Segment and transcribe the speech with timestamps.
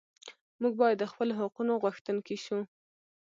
[0.61, 2.59] موږ باید د خپلو حقونو غوښتونکي شو.